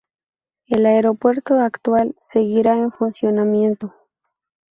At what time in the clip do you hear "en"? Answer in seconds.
2.75-2.91